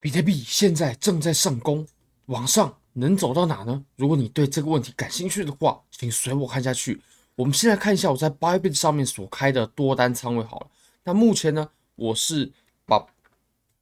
[0.00, 1.84] 比特币现在正在上攻，
[2.26, 3.84] 往上能走到哪呢？
[3.96, 7.00] 如果你对这个问题感兴趣的话，请随我看下去。
[7.34, 10.68] 我们现在看一下我在 BIB 上面所开的多单仓位好了。
[11.02, 12.52] 那目前呢，我是
[12.86, 13.06] 把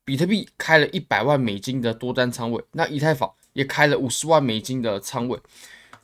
[0.07, 5.39] 比特币开了一百万美金的多单仓位，那以太坊也开了五十万美金的仓位。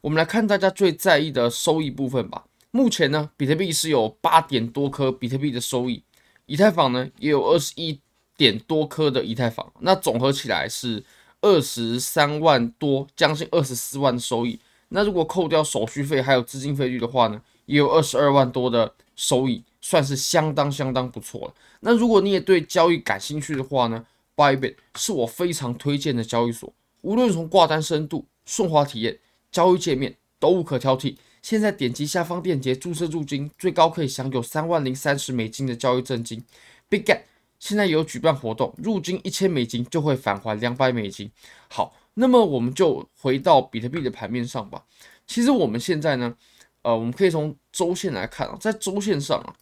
[0.03, 2.45] 我们来看大家最在意的收益部分吧。
[2.71, 6.05] 目前呢，比特币是有八点多颗比特币的收益，
[6.45, 7.99] 以太坊呢也有二十一。
[8.37, 11.03] 点多颗的以太坊，那总合起来是
[11.41, 14.59] 二十三万多，将近二十四万的收益。
[14.89, 21.55] 那如果扣掉手续费还有资金费率的话呢，也有二十二万多的收益，算是相当相当不错了。
[21.81, 24.05] 那如果你也对交易感兴趣的话呢
[24.37, 29.19] ，Bybit 是我非常推荐的交易所，无论从挂单深度、顺滑体验、
[29.51, 31.17] 交易界面都无可挑剔。
[31.41, 36.45] 现在点击下方链接注册入金，最高可以享有三万零三十美金的交易赠金。
[36.89, 37.23] Big Get
[37.63, 41.31] 现在有举办活动，入金一千美金就会返还两百美金。
[41.69, 44.85] 好，那么我们就回到比特币的盘面上吧。
[45.29, 46.37] 其实我们现在呢，
[46.83, 49.55] 呃，我们可以从周线来看啊，在周线上啊，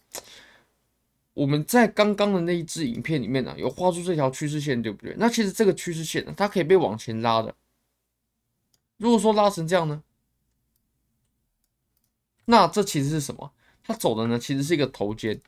[1.35, 5.15] 我们在刚刚的那一支影片里面呢，有画出这条趋势线，对不对？
[5.19, 7.53] 那其实这个趋势线呢，它可以被往前拉的。
[8.97, 10.01] 如果说拉成这样呢，
[12.45, 13.53] 那这其实是什么？
[13.83, 15.39] 它走的呢，其实是一个头肩。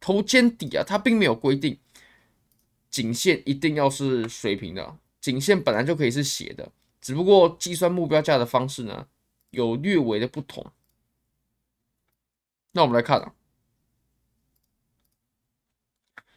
[0.00, 1.78] 头肩底啊，它并没有规定
[2.90, 9.06] 颈线一定要是水平的，颈线本来就可以是斜的，只不过计算目标价的方式呢，
[9.50, 10.72] 有略微的不同。
[12.72, 13.34] 那我们来看啊，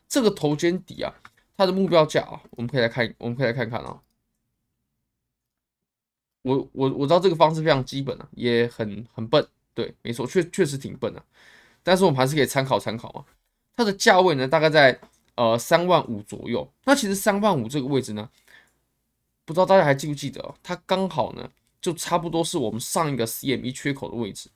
[0.08, 1.14] 这个头肩底啊，
[1.56, 4.02] 它的目标价啊，我们可以来看，我们可以来看看啊。
[6.41, 11.23] 我我我知道这个方式非常基本啊，也很很笨，对，没错，确确实挺笨的，
[11.81, 13.25] 但是我们还是可以参考参考啊。
[13.75, 14.99] 它的价位呢，大概在
[15.35, 16.71] 呃三万五左右。
[16.85, 18.29] 那其实三万五这个位置呢，
[19.45, 20.53] 不知道大家还记不记得？
[20.61, 21.49] 它刚好呢，
[21.81, 24.49] 就差不多是我们上一个 CME 缺口的位置。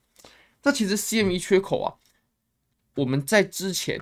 [0.62, 1.94] 那其实 CME 缺口啊，
[2.94, 4.00] 我们在之前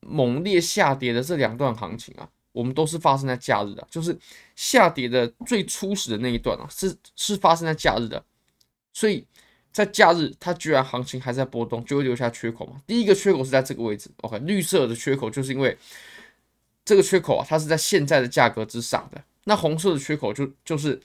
[0.00, 4.18] 猛烈下跌的这两段行情啊，我们都是发生在假日的，就是
[4.56, 8.24] 下跌的最初始的那一段啊，是是发生在假日的，
[8.92, 9.26] 所以。
[9.78, 12.82] 在假日，它居然行情还在波动，就会留下缺口嘛。
[12.84, 15.78] 第一个缺口是在这个位置，OK，绿色的缺口就是因为
[16.84, 19.22] 这个缺口啊，它是在现在的价格之上的。
[19.44, 21.00] 那红色的缺口就就是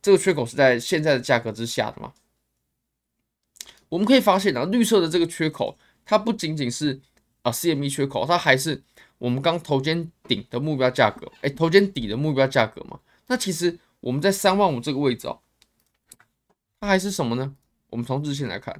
[0.00, 2.12] 这个缺口是在现在的价格之下的嘛。
[3.88, 7.00] 我们可以发现啊，绿色的这个缺口，它不仅仅是
[7.42, 8.80] 啊 CME 缺口，它还是
[9.18, 13.00] 我们刚头肩顶的目标价格，哎，头肩底的目标价格嘛。
[13.26, 15.40] 那其实我们在三万五这个位置哦，
[16.78, 17.56] 它还是什么呢？
[17.92, 18.74] 我们从日线来看，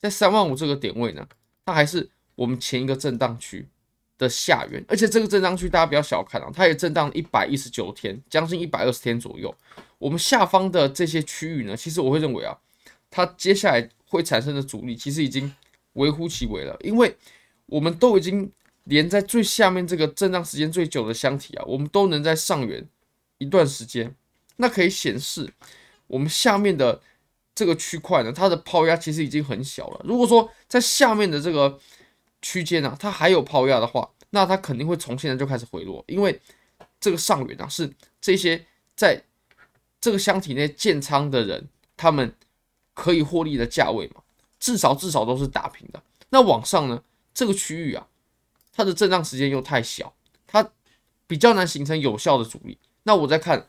[0.00, 1.24] 在三万五这个点位呢，
[1.64, 3.64] 它还是我们前一个震荡区
[4.18, 9.54] 的下缘，而且这个震荡区大家不要小看啊，它也震荡一百一十九天，将近一百二十天左右。
[9.98, 12.58] 我们下方的这些区域呢，其实我会认为啊，
[13.08, 15.54] 它接下来会产生的阻力其实已经
[15.92, 17.16] 微乎其微了，因为
[17.66, 18.50] 我们都已经
[18.84, 22.84] 连在最下面这个震荡时间最久的箱体啊，我们都能在上缘
[23.38, 24.12] 一段时间，
[24.56, 25.48] 那可以显示
[26.08, 27.00] 我们下面的。
[27.58, 30.00] 这个区块呢，它的抛压其实已经很小了。
[30.04, 31.76] 如果说在下面的这个
[32.40, 36.40] 区间呢，它还有抛压的话，那它肯定会从现在就开始回落，因为
[37.00, 38.64] 这个上缘啊是这些
[38.94, 39.20] 在
[40.00, 42.32] 这个箱体内建仓的人，他们
[42.94, 44.22] 可以获利的价位嘛，
[44.60, 46.00] 至少至少都是打平的。
[46.28, 47.02] 那往上呢，
[47.34, 48.06] 这个区域啊，
[48.72, 50.14] 它的震荡时间又太小，
[50.46, 50.70] 它
[51.26, 52.78] 比较难形成有效的阻力。
[53.02, 53.66] 那我再看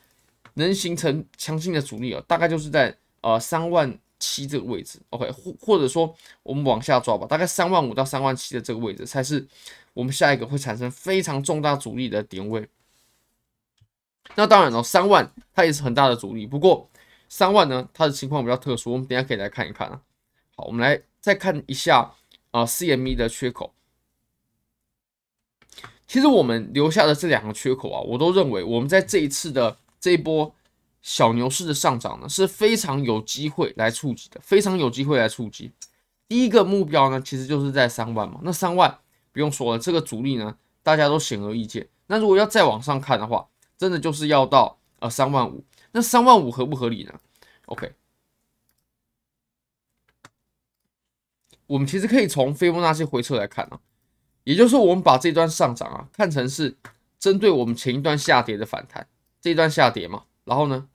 [0.54, 2.96] 能形成强劲的阻力啊，大概就是在。
[3.22, 9.47] 呃，三万七这个位置，OK，或或者说我们往下抓吧，大概三万五到三万七的这个位置才是
[9.94, 12.68] 我们下一个会产生非常重大阻力的点位。
[14.35, 16.90] 那当然了，三万它也是很大的阻力，不过
[17.28, 20.01] 三万呢，它的情况比较特殊，我们等下可以来看一看啊。
[20.56, 22.00] 好，我们来再看一下
[22.51, 23.74] 啊，呃，CME 的缺口。
[26.07, 30.54] 其实我们留下的这两个缺口啊，我都认为我们在这一次的这一波。
[31.01, 35.72] 小牛市的上涨呢，是非常有机会来触及的，非常有机会来触及。
[36.28, 38.40] 第一个目标呢，其实就是在三万嘛。
[38.44, 39.00] 那三万
[39.31, 41.88] 不用说了，这个阻力呢，大家都显而易见。
[42.07, 43.48] 那如果要再往上看的话，
[43.78, 45.63] 真的就是要到呃三万五。
[45.92, 47.13] 那三万五合不合理呢
[47.66, 47.94] ？OK，
[51.66, 53.80] 我们其实可以从斐波那契回撤来看啊，
[54.44, 56.78] 也就是说，我们把这段上涨啊看成是
[57.18, 59.07] 针对我们前一段下跌的反弹，
[59.42, 60.25] 这一段下跌嘛。
[60.50, 60.90] 然后呢，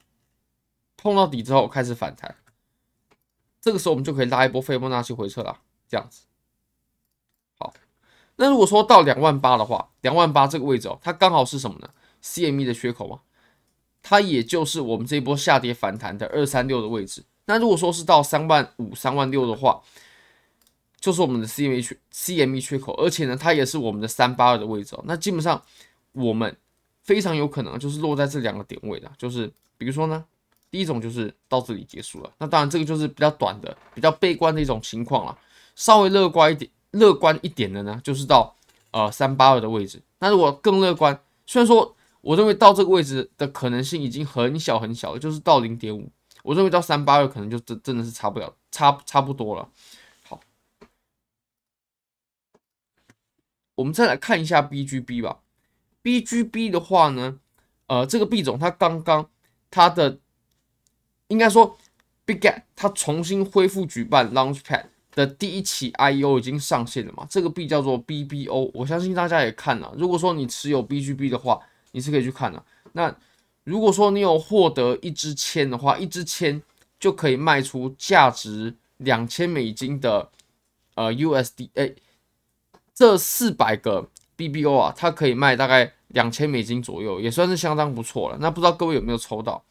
[0.97, 2.35] 碰到底之后开始反弹，
[3.61, 6.23] 这个时候我们就可以拉一波斐波那契回撤了，这样子。
[7.57, 7.73] 好，
[8.35, 11.89] 那如果说到两万八的话，两万八这个位置哦，它刚好是什么呢
[12.21, 13.21] CME 的缺口嘛，
[14.03, 17.23] 它也就是我们这一波下跌反弹的二三六的位置。
[17.45, 19.81] 那如果说是到三万五、三万六的话，
[20.99, 25.03] 就是我们的 CME 缺 CME 缺口，而且呢，它也是我们的三八二的位置哦。
[25.05, 25.63] 那基本上
[26.11, 26.57] 我们
[27.05, 29.47] 非常有可能就是落在这两个点位的，就是
[29.77, 30.25] 比如说呢，
[30.71, 32.31] 第一种就是到这里结束了。
[32.39, 35.37] 那当然这个就是比较短的、比较悲观的一种情况了。
[35.75, 38.55] 稍微乐观一点、乐观一点的呢，就是到
[38.89, 40.01] 呃三八二的位置。
[40.17, 46.09] 那如果更乐观，虽然说我认为到这个位置的可能性已经很小很小了，就是到零点五。
[46.41, 49.69] 我认为到三八二可能就真真的是差不了，差差不多了。
[50.23, 50.39] 好，
[53.75, 55.39] 我们再来看一下 BGB 吧。
[56.05, 57.39] BGB 的话呢，
[57.87, 59.27] 呃，这个币种它刚刚
[59.71, 60.19] 它的
[61.29, 61.75] 应该说
[62.25, 67.25] b i g a t 它重新恢复举办 Launchpad 的第一期 IEO 已经上线了嘛？
[67.27, 69.91] 这个币叫做 BBO，我相信大家也看了。
[69.97, 71.59] 如果说你持有 BGB 的话，
[71.93, 72.63] 你是可以去看的。
[72.91, 73.15] 那
[73.63, 76.61] 如果说你有获得一支签的话，一支签
[76.99, 80.29] 就可以卖出价值两千美金的
[80.93, 81.95] 呃 USDA，
[82.93, 84.07] 这四百个
[84.37, 88.37] BBO 啊，它可以卖大概两千美金左右，也算是相当不错了。
[88.39, 89.63] 那不知道各位有没有抽到？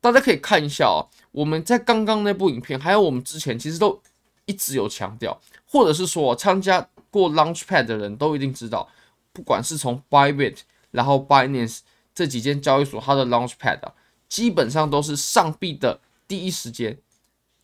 [0.00, 4.00] 大家可以看一下啊，我们在刚刚那部影片，还有我们之前其实都
[4.46, 8.88] 一直有强调，或者是说参加过 Launchpad 的人都一定知道，
[9.32, 10.58] 不管是从 Bybit，
[10.90, 11.80] 然后 Binance。
[12.14, 13.94] 这几间交易所，它的 Launchpad 啊，
[14.28, 15.98] 基本上都是上币的
[16.28, 16.98] 第一时间，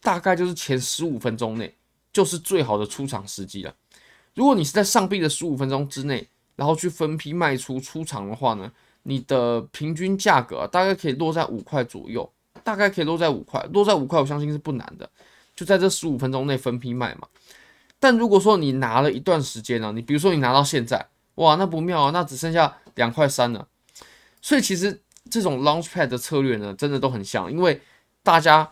[0.00, 1.74] 大概就是前十五分钟内，
[2.14, 3.74] 就是最好的出场时机了。
[4.38, 6.24] 如果你是在上币的十五分钟之内，
[6.54, 8.70] 然后去分批卖出出场的话呢，
[9.02, 12.30] 你的平均价格大概可以落在五块左右，
[12.62, 15.10] 大概可以落在五块，落在五块，我相信是不难的。
[15.56, 17.26] 就在这十五分钟内分批卖嘛。
[17.98, 23.66] 但如果说你拿了一段时间呢，你比如说你拿到现在，哇，那不妙啊，那只剩下两块三了。
[24.40, 27.80] 所以其实这种 Launchpad 的策略呢，真的都很像，因为
[28.22, 28.70] 大家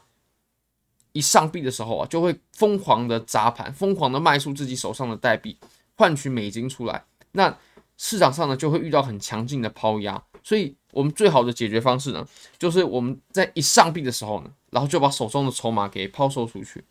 [1.17, 5.59] 一上币的时候啊，就会疯狂的砸盘，疯狂的卖出自己手上的代币，
[5.97, 7.05] 换取美金出来。
[7.33, 7.59] 那
[7.97, 10.23] 市场上呢，就会遇到很强劲的抛压。
[10.43, 12.27] 所以我们最好的解决方式呢，
[12.59, 16.85] 就是我们在一上币的时候呢，然后就把手中的筹码给抛售出去。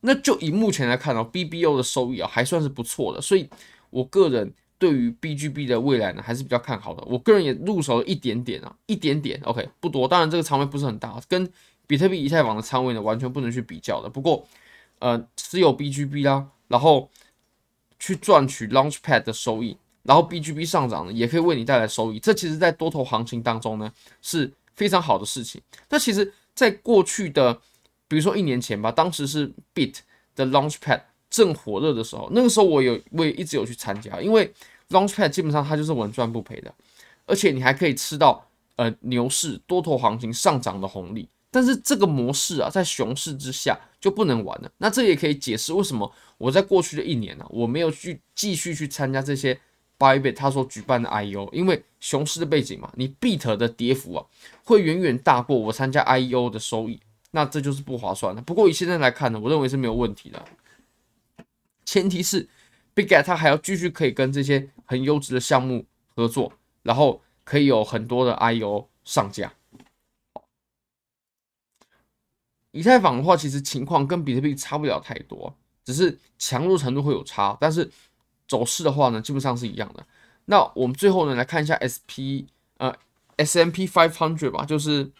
[0.00, 3.20] 那就以目前来看哦，BBO 的收益啊，还算是不错的。
[3.20, 3.50] 所以
[3.90, 4.54] 我个人。
[4.78, 7.02] 对于 BGB 的未来呢，还是比较看好的。
[7.06, 10.06] 我个人也入手了一点点啊，一点点，OK，不多。
[10.06, 11.50] 当然，这个仓位不是很大，跟
[11.86, 14.08] 比特币、以太坊的仓位呢，完全不能去比较的。
[14.08, 14.46] 不过，
[14.98, 17.10] 呃，持有 BGB 啦，然后
[17.98, 22.18] 去赚取 Launchpad 的收益，然后 BGB 上涨呢，也可以为你带来收益。
[22.18, 23.92] 这其实，在多头行情当中呢，
[24.22, 25.60] 是非常好的事情。
[25.88, 27.54] 那其实，在过去的，
[28.08, 29.98] 比如说一年前吧，当时是 Bit
[30.34, 31.02] 的 Launchpad。
[31.28, 34.50] 正火热的时候，那个时候我有我也一直有去参加，因为
[34.90, 36.72] Launchpad 基本上它就是稳赚不赔的，
[37.26, 38.46] 而且你还可以吃到
[38.76, 41.28] 呃牛市多头行情上涨的红利。
[41.56, 44.70] 但是这个模式啊，在熊市之下就不能玩了。
[44.76, 49.58] 那这也可以解释为什么我在过去的一年呢、我没有去继续去参加这些
[49.98, 54.26] Bybit 他所举办的 IEO，因为熊市的背景嘛，你 Bit 的跌幅啊
[54.64, 57.00] 会远远大过我参加 IEO 的收益，
[57.30, 58.42] 那这就是不划算的。
[58.42, 60.44] 不过以现在来看呢，我认为是没有问题的。
[61.86, 62.46] 前提是
[62.94, 69.50] bigget 它还要继续可以跟这些很优质的项目合作，然后可以有很多的 IEO 上架。
[72.76, 77.90] 以太坊的话，其实情况跟比特币差不了太多，只是强弱程度会有差，但是
[78.46, 80.06] 走势的话呢，基本上是一样的。
[80.44, 82.44] 那我们最后呢，来看一下 SP
[82.76, 82.94] 呃
[83.36, 85.10] S M P five hundred 吧，就是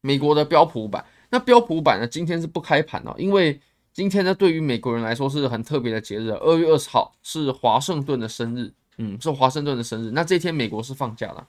[0.00, 1.04] 美国的标普五百。
[1.30, 3.60] 那标普五百呢，今天是不开盘的，因为
[3.92, 6.30] 今天呢，对于美国人来说是很特别的节日。
[6.30, 10.12] 二月二十号是华盛顿的生日，嗯，是华盛顿的生日。
[10.12, 11.46] 那这天美国是放假的，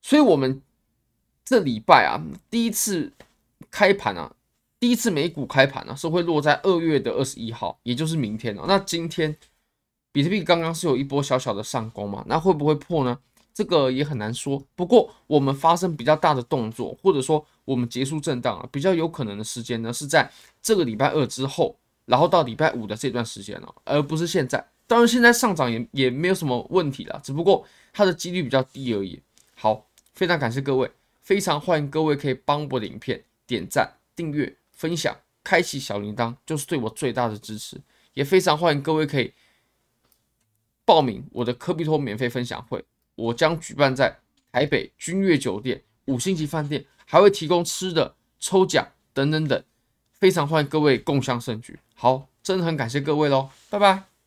[0.00, 0.62] 所以我们
[1.44, 3.12] 这礼拜啊，第一次
[3.70, 4.34] 开盘啊，
[4.80, 9.36] 第一次美股开盘呢，啊，是会落在二月的二十一号，也就是明天了，那今天
[10.12, 13.18] 比特币刚刚是有一波小小的上攻嘛，那会不会破呢？
[13.52, 20.30] 这个也很难说，不过我们发生比较大的动作，或者说我们结束震荡啊，比较有可能的时间呢，是在
[20.62, 24.64] 这个礼拜二之后，然后到礼拜五的这段时间了，而不是现在。
[24.86, 29.20] 当然，现在上涨也也没有什么问题了，只不过它的几率比较低而已。
[29.56, 29.84] 好，
[30.14, 37.80] 非常感谢各位，非常欢迎各位可以帮我的影片点赞、订阅、分享、开启小铃铛，就是对我最大的支持。
[38.12, 39.32] 也非常欢迎各位可以
[40.84, 42.84] 报名我的科比托免费分享会。
[43.14, 44.18] 我将举办在
[44.52, 49.64] 台北君悦酒店五星级饭店，还会提供吃的、抽奖等等等，
[50.12, 51.78] 非常欢迎各位共襄盛举。
[51.94, 54.17] 好，真的很感谢各位喽，拜拜。